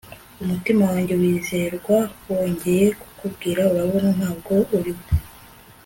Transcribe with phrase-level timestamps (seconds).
[0.43, 1.97] umutima wanjye wizerwa
[2.29, 5.03] wongeye kukubwira urabona, ntabwo uri we